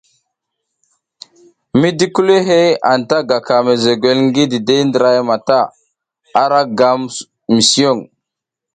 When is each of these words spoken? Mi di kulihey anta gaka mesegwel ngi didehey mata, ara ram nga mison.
Mi 1.79 1.89
di 1.97 2.05
kulihey 2.13 2.69
anta 2.91 3.17
gaka 3.29 3.55
mesegwel 3.65 4.19
ngi 4.27 4.43
didehey 4.51 5.19
mata, 5.29 5.59
ara 6.41 6.59
ram 6.61 6.69
nga 6.73 6.89
mison. 7.53 7.97